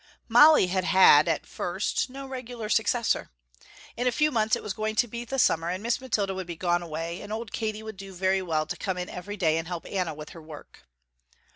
Molly 0.27 0.65
had 0.65 0.83
had, 0.83 1.27
at 1.27 1.45
first, 1.45 2.09
no 2.09 2.25
regular 2.25 2.69
successor. 2.69 3.29
In 3.95 4.07
a 4.07 4.11
few 4.11 4.31
months 4.31 4.55
it 4.55 4.63
was 4.63 4.73
going 4.73 4.95
to 4.95 5.07
be 5.07 5.25
the 5.25 5.37
summer 5.37 5.69
and 5.69 5.83
Miss 5.83 6.01
Mathilda 6.01 6.33
would 6.33 6.47
be 6.47 6.55
gone 6.55 6.81
away, 6.81 7.21
and 7.21 7.31
old 7.31 7.51
Katie 7.53 7.83
would 7.83 7.97
do 7.97 8.11
very 8.11 8.41
well 8.41 8.65
to 8.65 8.75
come 8.75 8.97
in 8.97 9.09
every 9.09 9.37
day 9.37 9.59
and 9.59 9.67
help 9.67 9.85
Anna 9.85 10.15
with 10.15 10.29
her 10.29 10.41
work. 10.41 10.85